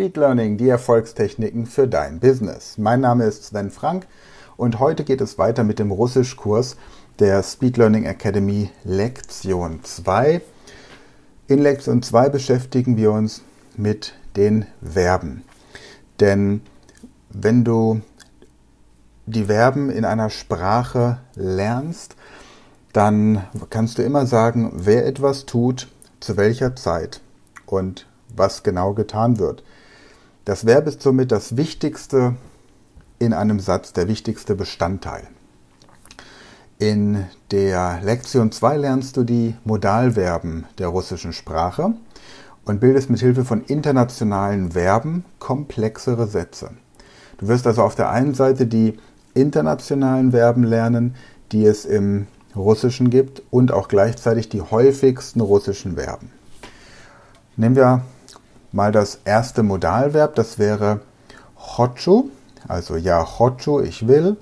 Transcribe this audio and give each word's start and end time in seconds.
Speed 0.00 0.16
Learning, 0.16 0.56
die 0.56 0.70
Erfolgstechniken 0.70 1.66
für 1.66 1.86
dein 1.86 2.20
Business. 2.20 2.78
Mein 2.78 3.02
Name 3.02 3.24
ist 3.24 3.44
Sven 3.44 3.70
Frank 3.70 4.06
und 4.56 4.80
heute 4.80 5.04
geht 5.04 5.20
es 5.20 5.36
weiter 5.36 5.62
mit 5.62 5.78
dem 5.78 5.90
Russischkurs 5.90 6.78
der 7.18 7.42
Speed 7.42 7.76
Learning 7.76 8.06
Academy 8.06 8.70
Lektion 8.82 9.84
2. 9.84 10.40
In 11.48 11.58
Lektion 11.58 12.02
2 12.02 12.30
beschäftigen 12.30 12.96
wir 12.96 13.12
uns 13.12 13.42
mit 13.76 14.14
den 14.36 14.64
Verben. 14.82 15.44
Denn 16.18 16.62
wenn 17.28 17.62
du 17.62 18.00
die 19.26 19.44
Verben 19.44 19.90
in 19.90 20.06
einer 20.06 20.30
Sprache 20.30 21.18
lernst, 21.34 22.16
dann 22.94 23.44
kannst 23.68 23.98
du 23.98 24.02
immer 24.02 24.24
sagen, 24.24 24.72
wer 24.76 25.04
etwas 25.04 25.44
tut, 25.44 25.88
zu 26.20 26.38
welcher 26.38 26.74
Zeit 26.74 27.20
und 27.66 28.06
was 28.34 28.62
genau 28.62 28.94
getan 28.94 29.38
wird. 29.38 29.62
Das 30.50 30.66
Verb 30.66 30.88
ist 30.88 31.00
somit 31.00 31.30
das 31.30 31.56
Wichtigste 31.56 32.34
in 33.20 33.32
einem 33.32 33.60
Satz 33.60 33.92
der 33.92 34.08
wichtigste 34.08 34.56
Bestandteil. 34.56 35.28
In 36.80 37.24
der 37.52 38.00
Lektion 38.02 38.50
2 38.50 38.78
lernst 38.78 39.16
du 39.16 39.22
die 39.22 39.54
Modalverben 39.62 40.66
der 40.78 40.88
russischen 40.88 41.32
Sprache 41.32 41.94
und 42.64 42.80
bildest 42.80 43.10
mit 43.10 43.20
Hilfe 43.20 43.44
von 43.44 43.62
internationalen 43.62 44.72
Verben 44.72 45.24
komplexere 45.38 46.26
Sätze. 46.26 46.72
Du 47.38 47.46
wirst 47.46 47.68
also 47.68 47.84
auf 47.84 47.94
der 47.94 48.10
einen 48.10 48.34
Seite 48.34 48.66
die 48.66 48.98
internationalen 49.34 50.32
Verben 50.32 50.64
lernen, 50.64 51.14
die 51.52 51.64
es 51.64 51.84
im 51.84 52.26
Russischen 52.56 53.10
gibt 53.10 53.40
und 53.52 53.70
auch 53.70 53.86
gleichzeitig 53.86 54.48
die 54.48 54.62
häufigsten 54.62 55.42
russischen 55.42 55.94
Verben. 55.94 56.32
Nehmen 57.56 57.76
wir 57.76 58.02
mal 58.72 58.92
das 58.92 59.20
erste 59.24 59.62
Modalverb, 59.62 60.34
das 60.34 60.58
wäre 60.58 61.00
chochu. 61.56 62.30
Also 62.68 62.96
ja, 62.96 63.24
chochu, 63.24 63.80
ich 63.80 64.06
will. 64.06 64.36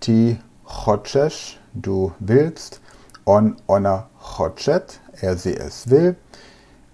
Ti 0.00 0.38
chochesh, 0.66 1.58
du 1.72 2.12
willst. 2.18 2.80
On, 3.24 3.56
ona 3.66 4.08
chochet, 4.20 5.00
er, 5.20 5.36
sie, 5.36 5.56
es 5.56 5.88
will. 5.88 6.16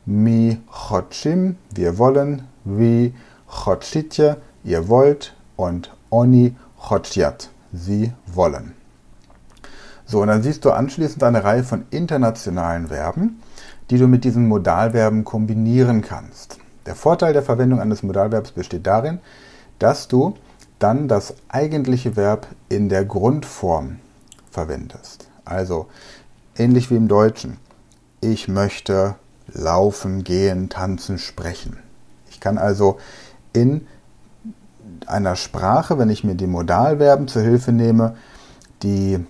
Mi 0.04 0.60
chochim, 0.70 1.56
wir 1.74 1.98
wollen. 1.98 2.42
Vi 2.64 3.14
chochitje, 3.48 4.36
ihr 4.64 4.88
wollt. 4.88 5.34
Und 5.56 5.90
oni 6.10 6.54
chotjat, 6.78 7.50
sie 7.72 8.12
wollen. 8.26 8.74
So, 10.06 10.22
und 10.22 10.28
dann 10.28 10.42
siehst 10.42 10.64
du 10.64 10.70
anschließend 10.70 11.22
eine 11.22 11.44
Reihe 11.44 11.64
von 11.64 11.84
internationalen 11.90 12.88
Verben, 12.88 13.42
die 13.90 13.98
du 13.98 14.06
mit 14.06 14.24
diesen 14.24 14.48
Modalverben 14.48 15.24
kombinieren 15.24 16.00
kannst. 16.00 16.58
Der 16.88 16.94
Vorteil 16.94 17.34
der 17.34 17.42
Verwendung 17.42 17.82
eines 17.82 18.02
Modalverbs 18.02 18.52
besteht 18.52 18.86
darin, 18.86 19.18
dass 19.78 20.08
du 20.08 20.32
dann 20.78 21.06
das 21.06 21.34
eigentliche 21.50 22.16
Verb 22.16 22.46
in 22.70 22.88
der 22.88 23.04
Grundform 23.04 23.98
verwendest. 24.50 25.28
Also 25.44 25.88
ähnlich 26.56 26.90
wie 26.90 26.96
im 26.96 27.06
Deutschen. 27.06 27.58
Ich 28.22 28.48
möchte 28.48 29.16
laufen, 29.48 30.24
gehen, 30.24 30.70
tanzen, 30.70 31.18
sprechen. 31.18 31.76
Ich 32.30 32.40
kann 32.40 32.56
also 32.56 32.96
in 33.52 33.86
einer 35.06 35.36
Sprache, 35.36 35.98
wenn 35.98 36.08
ich 36.08 36.24
mir 36.24 36.36
die 36.36 36.46
Modalverben 36.46 37.28
zur 37.28 37.42
Hilfe 37.42 37.70
nehme, 37.70 38.16
die 38.82 39.26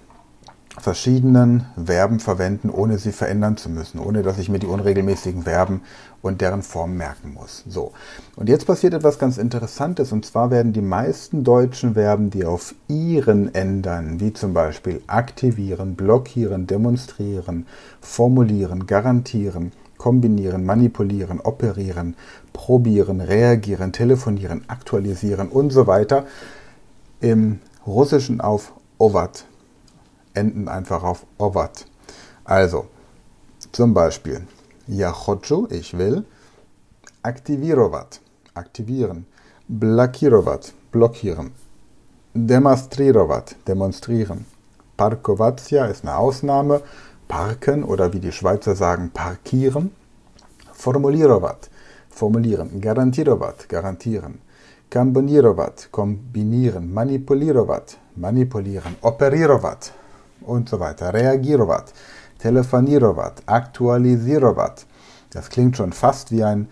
verschiedenen 0.80 1.66
Verben 1.82 2.20
verwenden, 2.20 2.70
ohne 2.70 2.98
sie 2.98 3.12
verändern 3.12 3.56
zu 3.56 3.68
müssen, 3.68 3.98
ohne 3.98 4.22
dass 4.22 4.38
ich 4.38 4.48
mir 4.48 4.58
die 4.58 4.66
unregelmäßigen 4.66 5.42
Verben 5.42 5.82
und 6.22 6.40
deren 6.40 6.62
Form 6.62 6.96
merken 6.96 7.34
muss. 7.34 7.64
So. 7.68 7.92
Und 8.36 8.48
jetzt 8.48 8.66
passiert 8.66 8.94
etwas 8.94 9.18
ganz 9.18 9.38
Interessantes, 9.38 10.12
und 10.12 10.24
zwar 10.24 10.50
werden 10.50 10.72
die 10.72 10.82
meisten 10.82 11.44
deutschen 11.44 11.94
Verben, 11.94 12.30
die 12.30 12.44
auf 12.44 12.74
ihren 12.88 13.54
ändern, 13.54 14.20
wie 14.20 14.32
zum 14.32 14.54
Beispiel 14.54 15.02
aktivieren, 15.06 15.94
blockieren, 15.94 16.66
demonstrieren, 16.66 17.66
formulieren, 18.00 18.86
garantieren, 18.86 19.72
kombinieren, 19.96 20.64
manipulieren, 20.64 21.40
operieren, 21.40 22.14
probieren, 22.52 23.20
reagieren, 23.20 23.92
telefonieren, 23.92 24.62
aktualisieren 24.68 25.48
und 25.48 25.70
so 25.70 25.86
weiter, 25.86 26.24
im 27.20 27.58
Russischen 27.86 28.40
auf 28.40 28.72
ovat 28.98 29.44
enden 30.38 30.68
einfach 30.68 31.02
auf 31.02 31.26
Ovat. 31.38 31.86
Also, 32.44 32.86
zum 33.72 33.92
Beispiel, 33.94 34.46
ja 34.86 35.08
Jachocho, 35.08 35.66
ich 35.70 35.96
will, 35.98 36.24
aktivierovat, 37.22 38.20
aktivieren, 38.54 39.26
blakirovat, 39.68 40.72
blockieren, 40.92 41.52
demonstrierovat, 42.34 43.56
demonstrieren. 43.66 44.46
Parkovatia 44.96 45.86
ist 45.86 46.04
eine 46.04 46.16
Ausnahme, 46.16 46.80
parken 47.28 47.84
oder 47.84 48.12
wie 48.12 48.20
die 48.20 48.32
Schweizer 48.32 48.74
sagen, 48.74 49.10
parkieren. 49.12 49.92
Formulierovat, 50.72 51.70
formulieren. 52.10 52.80
Garantierovat, 52.80 53.68
garantieren. 53.68 54.40
Kombinierovat, 54.90 55.88
kombinieren. 55.92 56.92
Manipulierovat, 56.92 57.98
manipulieren. 58.16 58.96
Operierovat, 59.02 59.92
und 60.40 60.68
so 60.68 60.80
weiter. 60.80 61.12
Reagirovat, 61.12 61.92
telefonirovat, 62.38 63.42
aktualisirovat. 63.46 64.86
Das 65.30 65.48
klingt 65.50 65.76
schon 65.76 65.92
fast 65.92 66.30
wie 66.30 66.44
ein, 66.44 66.68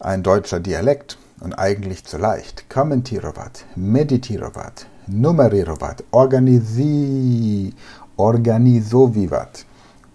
ein 0.00 0.22
deutscher 0.22 0.60
Dialekt 0.60 1.16
und 1.40 1.54
eigentlich 1.58 2.04
zu 2.04 2.18
leicht. 2.18 2.68
Kommentirovat, 2.68 3.64
meditirovat, 3.76 4.86
numerirovat, 5.06 6.02
organisi, 6.10 7.72
organisovivat, 8.16 9.64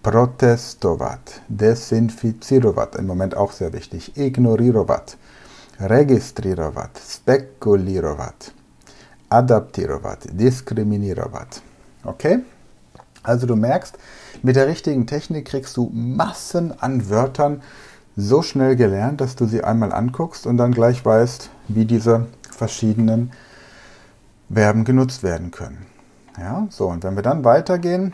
protestovat, 0.01 1.41
desinficirovat, 1.47 2.95
im 2.95 3.07
Moment 3.07 3.35
auch 3.35 3.51
sehr 3.51 3.71
wichtig, 3.73 4.17
ignorirovat, 4.17 5.17
registrirovat, 5.79 6.97
spekulirovat, 6.97 8.51
adaptirovat, 9.29 10.27
diskriminirovat. 10.31 11.61
Okay? 12.03 12.39
Also 13.22 13.46
du 13.46 13.56
merkst, 13.56 13.96
mit 14.42 14.56
der 14.56 14.66
richtigen 14.66 15.06
Technik 15.06 15.46
kriegst 15.46 15.76
du 15.76 15.90
Massen 15.92 16.78
an 16.78 17.08
Wörtern 17.08 17.62
so 18.16 18.42
schnell 18.42 18.76
gelernt, 18.76 19.20
dass 19.20 19.34
du 19.34 19.46
sie 19.46 19.64
einmal 19.64 19.92
anguckst 19.92 20.46
und 20.46 20.56
dann 20.56 20.72
gleich 20.72 21.04
weißt, 21.04 21.50
wie 21.68 21.84
diese 21.84 22.26
verschiedenen 22.50 23.32
Verben 24.52 24.84
genutzt 24.84 25.22
werden 25.22 25.50
können. 25.50 25.86
Ja, 26.38 26.66
so, 26.70 26.88
und 26.88 27.02
wenn 27.02 27.16
wir 27.16 27.22
dann 27.22 27.44
weitergehen, 27.44 28.12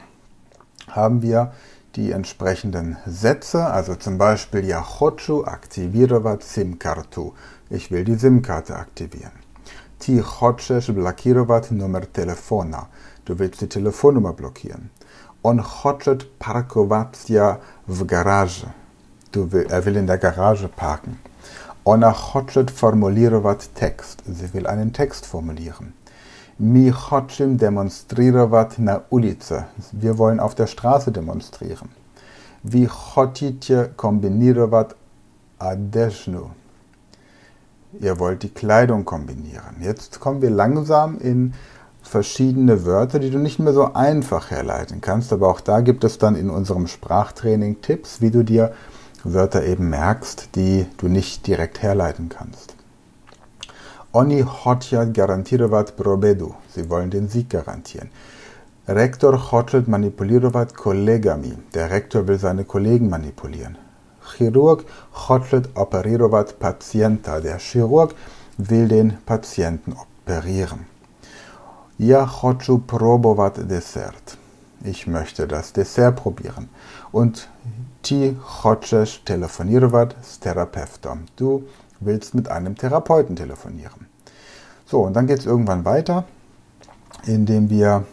haben 0.88 1.22
wir 1.22 1.52
die 1.96 2.12
entsprechenden 2.12 2.96
Sätze, 3.06 3.66
also 3.66 3.94
zum 3.96 4.16
Beispiel 4.16 4.64
Ja 4.64 4.80
хочу 4.82 5.44
активировать 5.44 6.44
SIM-карту. 6.44 7.34
Ich 7.68 7.90
will 7.90 8.04
die 8.04 8.14
SIM-Karte 8.14 8.76
aktivieren. 8.76 9.32
Ти 9.98 10.20
хочеш 10.20 10.88
блокировать 10.88 11.70
номер 11.70 12.06
телефона. 12.06 12.88
Du 13.25 13.39
willst 13.39 13.61
die 13.61 13.67
Telefonnummer 13.67 14.33
blockieren. 14.33 14.89
On 15.43 15.59
hotlet 15.59 16.39
parkovatia 16.39 17.59
w 17.87 18.05
garaże. 18.05 18.67
Du 19.31 19.51
will, 19.51 19.67
er 19.69 19.85
will 19.85 19.97
in 19.97 20.07
der 20.07 20.17
Garage 20.17 20.67
parken. 20.67 21.17
Ona 21.85 22.11
hotlet 22.11 22.71
formulirować 22.71 23.69
Text. 23.73 24.23
Sie 24.25 24.53
will 24.53 24.67
einen 24.67 24.93
Text 24.93 25.25
formulieren. 25.25 25.93
Mi 26.59 26.89
hotchim 26.89 27.57
demonstrirować 27.57 28.77
na 28.77 29.01
ulicy. 29.09 29.63
Wir 29.93 30.17
wollen 30.17 30.39
auf 30.39 30.55
der 30.55 30.67
Straße 30.67 31.11
demonstrieren. 31.11 31.89
Wie 32.63 32.87
hoticie 32.87 33.89
kombinirować 33.95 34.87
adesznu. 35.59 36.49
Ihr 38.01 38.19
wollt 38.19 38.43
die 38.43 38.49
Kleidung 38.49 39.05
kombinieren. 39.05 39.75
Jetzt 39.81 40.19
kommen 40.19 40.41
wir 40.41 40.49
langsam 40.49 41.19
in 41.19 41.53
verschiedene 42.05 42.85
Wörter, 42.85 43.19
die 43.19 43.29
du 43.29 43.39
nicht 43.39 43.59
mehr 43.59 43.73
so 43.73 43.93
einfach 43.93 44.51
herleiten 44.51 45.01
kannst. 45.01 45.33
Aber 45.33 45.49
auch 45.49 45.61
da 45.61 45.81
gibt 45.81 46.03
es 46.03 46.17
dann 46.17 46.35
in 46.35 46.49
unserem 46.49 46.87
Sprachtraining 46.87 47.81
Tipps, 47.81 48.21
wie 48.21 48.31
du 48.31 48.43
dir 48.43 48.73
Wörter 49.23 49.63
eben 49.63 49.89
merkst, 49.89 50.49
die 50.55 50.85
du 50.97 51.07
nicht 51.07 51.47
direkt 51.47 51.81
herleiten 51.81 52.29
kannst. 52.29 52.75
Oni 54.13 54.41
hoćat 54.41 55.13
garantirovat 55.13 55.95
probedu. 55.95 56.53
Sie 56.75 56.89
wollen 56.89 57.09
den 57.09 57.27
Sieg 57.29 57.49
garantieren. 57.49 58.09
Rektor 58.87 59.35
hoćat 59.35 59.87
manipulirovat 59.87 60.71
kolegami. 60.71 61.53
Der 61.73 61.89
Rektor 61.89 62.23
will 62.23 62.39
seine 62.39 62.63
Kollegen 62.63 63.09
manipulieren. 63.09 63.77
Chirurg 64.37 64.79
hoćat 65.11 65.67
operirovat 65.75 66.53
pacienta. 66.59 67.39
Der 67.39 67.59
Chirurg 67.59 68.11
will 68.69 68.87
den 68.87 69.17
Patienten 69.25 69.93
operieren. 69.93 70.94
Ja 71.98 72.24
hoću 72.24 72.78
probovat 72.78 73.58
Dessert. 73.58 74.36
Ich 74.84 75.06
möchte 75.06 75.46
das 75.46 75.72
Dessert 75.72 76.22
probieren. 76.22 76.68
Und 77.12 77.38
ti 78.02 78.36
hoćeš 78.62 79.18
telefonirovat 79.24 80.14
s 80.22 80.38
terapeutom. 80.38 81.18
Du 81.38 81.60
willst 82.00 82.34
mit 82.34 82.48
einem 82.48 82.74
Therapeuten 82.74 83.36
telefonieren. 83.36 84.06
So, 84.90 85.00
und 85.00 85.16
dann 85.16 85.26
geht 85.26 85.38
es 85.38 85.46
irgendwann 85.46 85.84
weiter, 85.84 86.24
indem 87.26 87.70
wir 87.70 88.04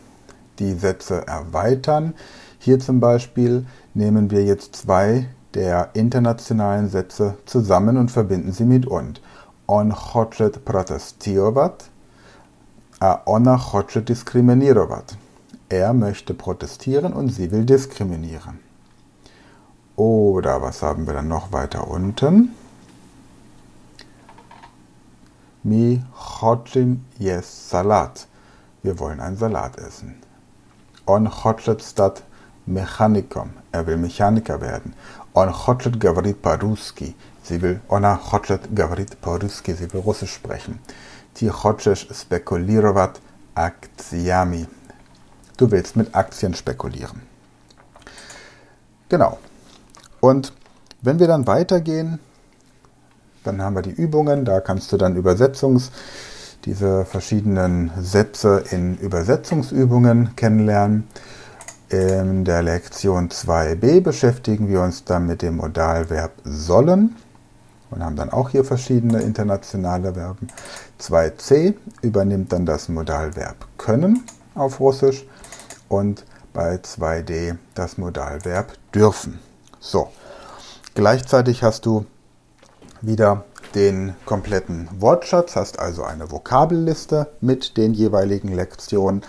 die 0.59 0.73
Sätze 0.73 1.27
erweitern. 1.27 2.13
Hier 2.59 2.79
zum 2.79 2.99
Beispiel 2.99 3.65
nehmen 3.93 4.29
wir 4.29 4.43
jetzt 4.43 4.75
zwei 4.75 5.27
der 5.53 5.89
internationalen 5.93 6.89
Sätze 6.89 7.37
zusammen 7.45 7.97
und 7.97 8.11
verbinden 8.11 8.51
sie 8.51 8.65
mit 8.65 8.85
und. 8.85 9.21
On 9.67 9.91
хочет 9.91 10.63
протестировать, 10.63 11.89
a 13.01 13.21
ona 13.25 13.57
хочет 13.57 14.05
diskriminировать. 14.05 15.17
Er 15.69 15.93
möchte 15.93 16.33
protestieren 16.33 17.13
und 17.13 17.29
sie 17.29 17.51
will 17.51 17.65
diskriminieren. 17.65 18.59
Oder 19.95 20.61
was 20.61 20.81
haben 20.81 21.05
wir 21.07 21.13
dann 21.13 21.27
noch 21.27 21.51
weiter 21.51 21.87
unten? 21.87 22.53
Mi 25.63 26.01
хочем 26.13 27.03
есть 27.17 27.69
Salat. 27.69 28.27
Wir 28.83 28.99
wollen 28.99 29.19
einen 29.19 29.37
Salat 29.37 29.77
essen. 29.77 30.21
On 31.05 31.27
хочет 31.29 31.81
стать 31.81 32.23
Mechanikom. 32.65 33.49
Er 33.71 33.85
will 33.85 33.97
Mechaniker 33.97 34.61
werden. 34.61 34.93
On 35.33 35.51
хочет 35.51 35.99
говорить 35.99 36.41
по-русски. 36.41 37.15
Sie 37.43 37.61
will, 37.61 37.79
ona 37.89 38.15
хочет 38.15 38.73
говорить 38.73 39.17
по-русски. 39.17 39.71
Sie 39.71 39.91
will 39.91 40.01
Russisch 40.01 40.33
sprechen. 40.33 40.79
Ty 41.34 41.50
chcesz 41.50 42.06
spekulieren 42.12 43.10
akcjami. 43.54 44.66
Du 45.56 45.70
willst 45.70 45.96
mit 45.96 46.14
Aktien 46.14 46.54
spekulieren. 46.54 47.22
Genau. 49.08 49.38
Und 50.20 50.52
wenn 51.02 51.18
wir 51.18 51.26
dann 51.26 51.46
weitergehen, 51.46 52.18
dann 53.44 53.60
haben 53.60 53.74
wir 53.74 53.82
die 53.82 53.90
Übungen, 53.90 54.44
da 54.44 54.60
kannst 54.60 54.92
du 54.92 54.96
dann 54.96 55.16
Übersetzungs, 55.16 55.90
diese 56.64 57.04
verschiedenen 57.04 57.90
Sätze 58.00 58.64
in 58.70 58.96
Übersetzungsübungen 58.98 60.36
kennenlernen. 60.36 61.08
In 61.88 62.44
der 62.44 62.62
Lektion 62.62 63.28
2b 63.28 64.00
beschäftigen 64.00 64.68
wir 64.68 64.80
uns 64.80 65.04
dann 65.04 65.26
mit 65.26 65.42
dem 65.42 65.56
Modalverb 65.56 66.32
sollen 66.44 67.16
und 67.92 68.04
haben 68.04 68.16
dann 68.16 68.30
auch 68.30 68.50
hier 68.50 68.64
verschiedene 68.64 69.20
internationale 69.20 70.14
Verben. 70.14 70.48
2c 71.00 71.74
übernimmt 72.00 72.52
dann 72.52 72.66
das 72.66 72.88
Modalverb 72.88 73.56
können 73.78 74.24
auf 74.54 74.80
Russisch 74.80 75.26
und 75.88 76.24
bei 76.52 76.74
2d 76.76 77.56
das 77.74 77.98
Modalverb 77.98 78.72
dürfen. 78.94 79.38
So, 79.80 80.08
gleichzeitig 80.94 81.62
hast 81.62 81.86
du 81.86 82.06
wieder 83.00 83.44
den 83.74 84.14
kompletten 84.26 84.88
Wortschatz, 84.98 85.56
hast 85.56 85.78
also 85.78 86.04
eine 86.04 86.30
Vokabelliste 86.30 87.28
mit 87.40 87.76
den 87.76 87.94
jeweiligen 87.94 88.48
Lektionen, 88.48 89.22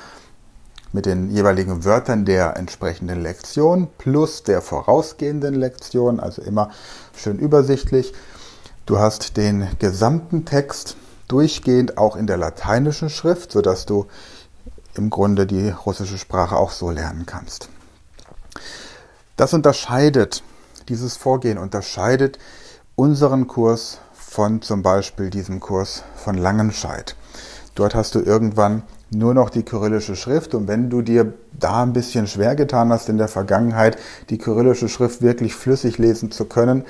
mit 0.91 1.05
den 1.05 1.31
jeweiligen 1.31 1.85
Wörtern 1.85 2.25
der 2.25 2.57
entsprechenden 2.57 3.21
Lektion 3.23 3.87
plus 3.97 4.43
der 4.43 4.61
vorausgehenden 4.61 5.55
Lektion, 5.55 6.19
also 6.19 6.41
immer 6.41 6.69
schön 7.15 7.39
übersichtlich. 7.39 8.13
Du 8.85 8.99
hast 8.99 9.37
den 9.37 9.67
gesamten 9.79 10.43
Text 10.43 10.97
durchgehend 11.29 11.97
auch 11.97 12.17
in 12.17 12.27
der 12.27 12.35
lateinischen 12.35 13.09
Schrift, 13.09 13.53
sodass 13.53 13.85
du 13.85 14.07
im 14.95 15.09
Grunde 15.09 15.47
die 15.47 15.69
russische 15.69 16.17
Sprache 16.17 16.57
auch 16.57 16.71
so 16.71 16.91
lernen 16.91 17.25
kannst. 17.25 17.69
Das 19.37 19.53
unterscheidet, 19.53 20.43
dieses 20.89 21.15
Vorgehen 21.15 21.57
unterscheidet 21.57 22.39
unseren 22.95 23.47
Kurs 23.47 23.99
von 24.11 24.61
zum 24.61 24.83
Beispiel 24.83 25.29
diesem 25.29 25.61
Kurs 25.61 26.03
von 26.17 26.37
Langenscheid. 26.37 27.15
Dort 27.75 27.95
hast 27.95 28.15
du 28.15 28.19
irgendwann 28.19 28.83
nur 29.09 29.33
noch 29.33 29.49
die 29.49 29.63
kyrillische 29.63 30.17
Schrift 30.17 30.53
und 30.53 30.67
wenn 30.67 30.89
du 30.89 31.01
dir 31.01 31.33
da 31.53 31.83
ein 31.83 31.93
bisschen 31.93 32.27
schwer 32.27 32.55
getan 32.55 32.91
hast 32.91 33.07
in 33.07 33.17
der 33.17 33.29
Vergangenheit, 33.29 33.97
die 34.29 34.37
kyrillische 34.37 34.89
Schrift 34.89 35.21
wirklich 35.21 35.55
flüssig 35.55 35.97
lesen 35.97 36.31
zu 36.31 36.45
können, 36.45 36.83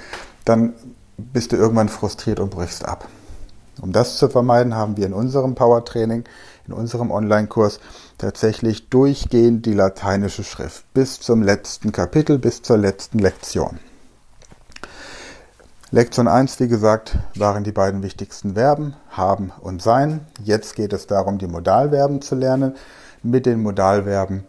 dann 0.44 0.74
bist 1.18 1.52
du 1.52 1.56
irgendwann 1.56 1.90
frustriert 1.90 2.40
und 2.40 2.52
brichst 2.52 2.86
ab. 2.86 3.08
Um 3.82 3.92
das 3.92 4.18
zu 4.18 4.30
vermeiden, 4.30 4.76
haben 4.76 4.98
wir 4.98 5.06
in 5.06 5.14
unserem 5.14 5.56
Power-Training, 5.56 6.26
in 6.68 6.74
unserem 6.74 7.12
Online-Kurs 7.12 7.80
tatsächlich 8.18 8.90
durchgehend 8.90 9.66
die 9.66 9.74
lateinische 9.74 10.44
Schrift 10.44 10.86
bis 10.94 11.20
zum 11.20 11.42
letzten 11.42 11.92
Kapitel, 11.92 12.38
bis 12.38 12.62
zur 12.62 12.78
letzten 12.78 13.20
Lektion. 13.20 13.80
Lektion 15.92 16.28
1, 16.28 16.60
wie 16.60 16.68
gesagt, 16.68 17.18
waren 17.36 17.64
die 17.64 17.72
beiden 17.72 18.02
wichtigsten 18.02 18.56
Verben, 18.56 18.96
haben 19.10 19.52
und 19.62 19.82
sein. 19.82 20.22
Jetzt 20.44 20.76
geht 20.76 20.94
es 20.94 21.06
darum, 21.06 21.38
die 21.38 21.48
Modalverben 21.48 22.22
zu 22.22 22.36
lernen, 22.36 22.76
mit 23.22 23.46
den 23.46 23.62
Modalverben 23.62 24.44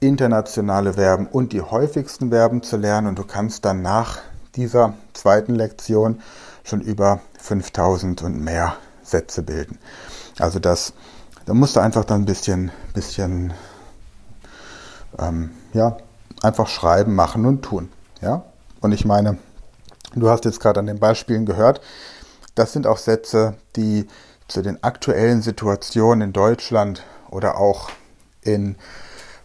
internationale 0.00 0.94
Verben 0.94 1.26
und 1.26 1.52
die 1.52 1.62
häufigsten 1.62 2.30
Verben 2.30 2.62
zu 2.62 2.76
lernen. 2.76 3.08
Und 3.08 3.18
du 3.18 3.24
kannst 3.24 3.64
dann 3.64 3.82
nach 3.82 4.18
dieser 4.56 4.94
zweiten 5.12 5.54
Lektion 5.54 6.20
schon 6.64 6.80
über 6.80 7.20
5000 7.38 8.22
und 8.22 8.40
mehr 8.40 8.76
Sätze 9.02 9.42
bilden. 9.42 9.78
Also 10.38 10.58
das, 10.58 10.92
da 11.46 11.54
musst 11.54 11.76
du 11.76 11.80
einfach 11.80 12.04
dann 12.04 12.22
ein 12.22 12.26
bisschen, 12.26 12.70
bisschen, 12.94 13.52
ähm, 15.18 15.50
ja, 15.72 15.96
einfach 16.42 16.68
schreiben, 16.68 17.14
machen 17.14 17.46
und 17.46 17.62
tun. 17.62 17.90
Ja, 18.20 18.44
und 18.80 18.92
ich 18.92 19.04
meine, 19.04 19.38
Du 20.14 20.28
hast 20.28 20.44
jetzt 20.44 20.58
gerade 20.58 20.80
an 20.80 20.86
den 20.86 20.98
Beispielen 20.98 21.46
gehört, 21.46 21.80
das 22.56 22.72
sind 22.72 22.86
auch 22.86 22.98
Sätze, 22.98 23.54
die 23.76 24.08
zu 24.48 24.60
den 24.60 24.82
aktuellen 24.82 25.40
Situationen 25.40 26.28
in 26.28 26.32
Deutschland 26.32 27.04
oder 27.30 27.58
auch 27.58 27.90
in 28.42 28.74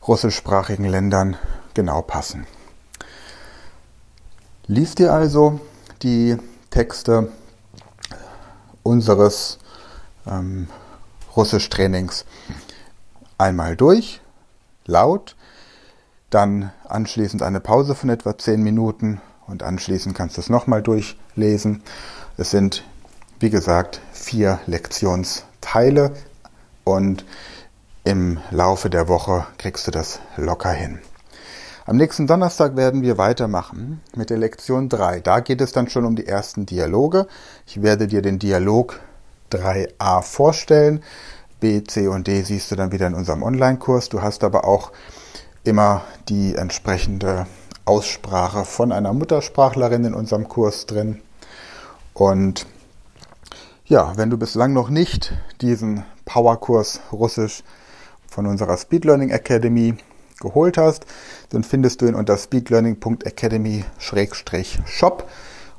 russischsprachigen 0.07 0.85
Ländern 0.85 1.37
genau 1.75 2.01
passen. 2.01 2.47
Lies 4.67 4.95
dir 4.95 5.13
also 5.13 5.59
die 6.01 6.37
Texte 6.71 7.31
unseres 8.81 9.59
ähm, 10.25 10.67
Russisch-Trainings 11.35 12.25
einmal 13.37 13.75
durch, 13.75 14.21
laut, 14.87 15.35
dann 16.31 16.71
anschließend 16.87 17.43
eine 17.43 17.59
Pause 17.59 17.93
von 17.93 18.09
etwa 18.09 18.37
10 18.37 18.63
Minuten 18.63 19.21
und 19.45 19.61
anschließend 19.61 20.15
kannst 20.15 20.37
du 20.37 20.41
es 20.41 20.49
nochmal 20.49 20.81
durchlesen. 20.81 21.83
Es 22.37 22.49
sind, 22.49 22.83
wie 23.39 23.51
gesagt, 23.51 24.01
vier 24.13 24.59
Lektionsteile 24.65 26.11
und 26.83 27.23
im 28.03 28.39
Laufe 28.49 28.89
der 28.89 29.07
Woche 29.09 29.45
kriegst 29.59 29.85
du 29.85 29.91
das 29.91 30.19
locker 30.37 30.71
hin. 30.71 31.01
Am 31.87 31.97
nächsten 31.97 32.25
Donnerstag 32.25 32.75
werden 32.75 33.03
wir 33.03 33.19
weitermachen 33.19 34.01
mit 34.15 34.31
der 34.31 34.39
Lektion 34.39 34.89
3. 34.89 35.19
Da 35.19 35.39
geht 35.39 35.61
es 35.61 35.71
dann 35.71 35.87
schon 35.87 36.03
um 36.03 36.15
die 36.15 36.25
ersten 36.25 36.65
Dialoge. 36.65 37.27
Ich 37.67 37.83
werde 37.83 38.07
dir 38.07 38.23
den 38.23 38.39
Dialog 38.39 39.01
3a 39.51 40.23
vorstellen. 40.23 41.03
B, 41.59 41.83
C 41.83 42.07
und 42.07 42.25
D 42.25 42.41
siehst 42.41 42.71
du 42.71 42.75
dann 42.75 42.91
wieder 42.91 43.05
in 43.05 43.13
unserem 43.13 43.43
Online-Kurs. 43.43 44.09
Du 44.09 44.23
hast 44.23 44.43
aber 44.43 44.65
auch 44.65 44.93
immer 45.63 46.01
die 46.27 46.55
entsprechende 46.55 47.45
Aussprache 47.85 48.65
von 48.65 48.91
einer 48.91 49.13
Muttersprachlerin 49.13 50.05
in 50.05 50.15
unserem 50.15 50.49
Kurs 50.49 50.87
drin. 50.87 51.21
Und 52.15 52.65
ja, 53.85 54.17
wenn 54.17 54.31
du 54.31 54.39
bislang 54.39 54.73
noch 54.73 54.89
nicht 54.89 55.33
diesen 55.61 56.03
Powerkurs 56.25 57.01
Russisch 57.11 57.63
von 58.27 58.47
unserer 58.47 58.75
Speed 58.75 59.05
Learning 59.05 59.29
Academy 59.29 59.93
geholt 60.39 60.77
hast, 60.77 61.05
dann 61.49 61.63
findest 61.63 62.01
du 62.01 62.07
ihn 62.07 62.15
unter 62.15 62.37
speedlearning.academy-shop 62.37 65.29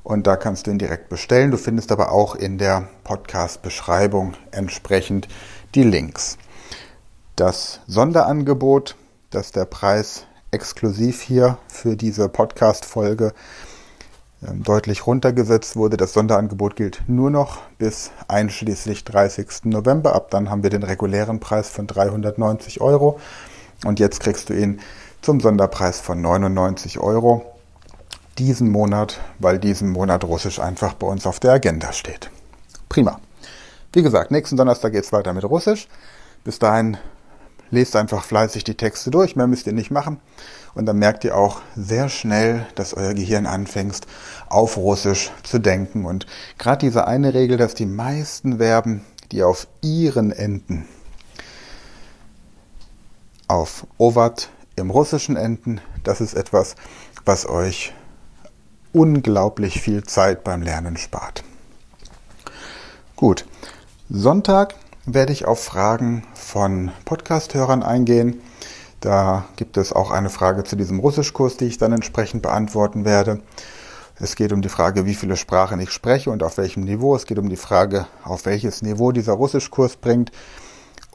und 0.03 0.27
da 0.27 0.37
kannst 0.37 0.67
du 0.67 0.71
ihn 0.71 0.79
direkt 0.79 1.09
bestellen. 1.09 1.51
Du 1.51 1.57
findest 1.57 1.91
aber 1.91 2.13
auch 2.13 2.35
in 2.35 2.59
der 2.59 2.89
Podcast-Beschreibung 3.05 4.35
entsprechend 4.53 5.27
die 5.75 5.83
Links. 5.83 6.37
Das 7.35 7.81
Sonderangebot, 7.87 8.97
das 9.31 9.53
der 9.53 9.65
Preis 9.65 10.27
exklusiv 10.53 11.23
hier 11.23 11.57
für 11.69 11.97
diese 11.97 12.29
Podcast-Folge 12.29 13.33
ähm, 14.47 14.63
deutlich 14.63 15.07
runtergesetzt 15.07 15.77
wurde. 15.77 15.97
Das 15.97 16.13
Sonderangebot 16.13 16.77
gilt 16.77 17.03
nur 17.09 17.31
noch 17.31 17.59
bis 17.79 18.11
einschließlich 18.29 19.05
30. 19.05 19.65
November. 19.65 20.15
Ab 20.15 20.31
dann 20.31 20.51
haben 20.51 20.63
wir 20.63 20.71
den 20.71 20.83
regulären 20.83 21.41
Preis 21.41 21.69
von 21.69 21.87
390 21.87 22.81
Euro. 22.81 23.19
Und 23.85 24.01
jetzt 24.01 24.21
kriegst 24.21 24.49
du 24.49 24.55
ihn 24.55 24.81
zum 25.23 25.41
Sonderpreis 25.41 26.01
von 26.01 26.21
99 26.21 26.99
Euro. 26.99 27.45
Diesen 28.39 28.71
Monat, 28.71 29.21
weil 29.39 29.59
diesen 29.59 29.91
Monat 29.91 30.25
Russisch 30.25 30.61
einfach 30.61 30.95
bei 30.95 31.07
uns 31.07 31.27
auf 31.27 31.41
der 31.41 31.53
Agenda 31.53 31.93
steht. 31.93 32.31
Prima. 32.89 33.19
Wie 33.93 34.03
gesagt, 34.03 34.31
nächsten 34.31 34.57
Donnerstag 34.57 34.93
geht 34.93 35.05
es 35.05 35.13
weiter 35.13 35.33
mit 35.33 35.45
Russisch. 35.45 35.89
Bis 36.45 36.59
dahin 36.59 36.99
lest 37.71 37.97
einfach 37.97 38.25
fleißig 38.25 38.65
die 38.65 38.77
Texte 38.77 39.11
durch, 39.11 39.37
mehr 39.37 39.47
müsst 39.47 39.67
ihr 39.67 39.73
nicht 39.73 39.91
machen. 39.91 40.21
Und 40.75 40.87
dann 40.87 40.99
merkt 40.99 41.25
ihr 41.25 41.37
auch 41.37 41.63
sehr 41.75 42.09
schnell, 42.09 42.67
dass 42.75 42.95
euer 42.95 43.15
Gehirn 43.15 43.47
anfängt, 43.47 44.01
auf 44.49 44.77
Russisch 44.77 45.31
zu 45.43 45.59
denken. 45.59 46.05
Und 46.05 46.27
gerade 46.59 46.87
diese 46.87 47.07
eine 47.07 47.35
Regel, 47.35 47.57
dass 47.57 47.75
die 47.75 47.87
meisten 47.87 48.59
Verben, 48.59 49.05
die 49.33 49.43
auf 49.43 49.67
ihren 49.81 50.33
enden, 50.33 50.87
auf 53.49 53.87
Ovat 53.99 54.51
im 54.77 54.91
Russischen 54.91 55.37
enden, 55.37 55.81
das 56.05 56.21
ist 56.21 56.35
etwas, 56.35 56.77
was 57.25 57.49
euch 57.49 57.95
unglaublich 58.93 59.81
viel 59.81 60.05
Zeit 60.05 60.45
beim 60.45 60.63
Lernen 60.63 60.97
spart. 60.97 61.45
Gut, 63.15 63.47
Sonntag 64.09 64.75
werde 65.07 65.33
ich 65.33 65.47
auf 65.47 65.63
Fragen 65.63 66.25
von 66.35 66.91
Podcast-Hörern 67.05 67.83
eingehen. 67.83 68.41
Da 69.01 69.45
gibt 69.57 69.77
es 69.77 69.93
auch 69.93 70.11
eine 70.11 70.31
Frage 70.31 70.65
zu 70.65 70.77
diesem 70.77 70.99
Russischkurs, 71.01 71.57
die 71.57 71.67
ich 71.67 71.79
dann 71.79 71.93
entsprechend 71.93 72.43
beantworten 72.43 73.05
werde. 73.05 73.41
Es 74.19 74.35
geht 74.35 74.53
um 74.53 74.63
die 74.63 74.69
Frage, 74.69 75.05
wie 75.05 75.15
viele 75.15 75.37
Sprachen 75.37 75.79
ich 75.79 75.91
spreche 75.91 76.31
und 76.31 76.43
auf 76.43 76.57
welchem 76.57 76.85
Niveau. 76.85 77.15
Es 77.15 77.27
geht 77.27 77.39
um 77.39 77.51
die 77.51 77.57
Frage, 77.57 78.07
auf 78.25 78.47
welches 78.47 78.81
Niveau 78.83 79.13
dieser 79.13 79.35
Russischkurs 79.35 79.97
bringt. 79.97 80.33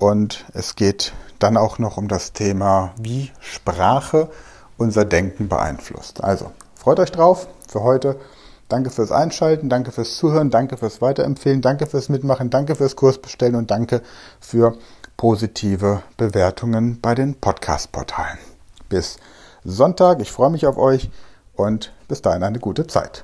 Und 0.02 0.46
es 0.56 0.76
geht 0.76 1.14
dann 1.38 1.58
auch 1.58 1.78
noch 1.78 1.98
um 1.98 2.08
das 2.08 2.34
Thema, 2.34 2.92
wie 2.98 3.30
Sprache 3.40 4.30
unser 4.76 5.06
Denken 5.06 5.48
beeinflusst. 5.48 6.24
Also, 6.24 6.52
freut 6.74 7.00
euch 7.00 7.12
drauf 7.12 7.48
für 7.70 7.84
heute. 7.84 8.20
Danke 8.68 8.90
fürs 8.90 9.12
Einschalten, 9.12 9.70
danke 9.70 9.92
fürs 9.92 10.16
Zuhören, 10.16 10.50
danke 10.50 10.78
fürs 10.78 11.04
Weiterempfehlen, 11.04 11.62
danke 11.62 11.86
fürs 11.86 12.10
Mitmachen, 12.10 12.50
danke 12.50 12.74
fürs 12.74 12.96
Kursbestellen 12.96 13.54
und 13.54 13.70
danke 13.70 14.02
für 14.40 14.76
positive 15.18 16.02
Bewertungen 16.18 17.00
bei 17.00 17.14
den 17.14 17.36
Podcast-Portalen. 17.36 18.40
Bis 18.90 19.18
Sonntag, 19.64 20.20
ich 20.20 20.32
freue 20.32 20.50
mich 20.50 20.66
auf 20.66 20.78
euch 20.78 21.12
und 21.54 21.94
bis 22.08 22.24
dahin 22.24 22.42
eine 22.42 22.58
gute 22.58 22.88
Zeit. 22.88 23.24